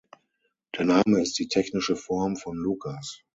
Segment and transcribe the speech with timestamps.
[0.75, 3.21] Der Name ist die tschechische Form von Lukas.